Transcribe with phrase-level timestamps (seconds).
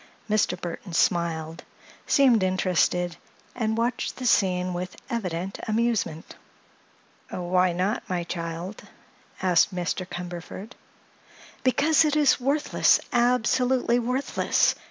[0.27, 0.59] Mr.
[0.59, 1.63] Burthon smiled,
[2.07, 3.17] seemed interested,
[3.53, 6.35] and watched the scene with evident amusement.
[7.29, 8.81] "Why not, my child?"
[9.43, 10.09] asked Mr.
[10.09, 10.71] Cumberford.
[11.63, 14.73] "Because it is worthless—absolutely worthless!"